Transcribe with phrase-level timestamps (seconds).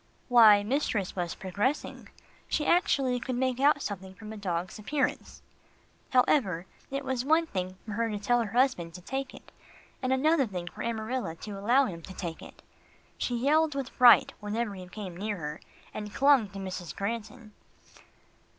[0.29, 2.09] Why, mistress was progressing.
[2.47, 5.43] She actually could make out something from a dog's appearance.
[6.09, 9.51] However, it was one thing for her to tell her husband to take it,
[10.01, 12.63] and another thing for Amarilla to allow him to take it.
[13.19, 15.61] She yelled with fright, whenever he came near her,
[15.93, 16.95] and clung to Mrs.
[16.95, 17.53] Granton.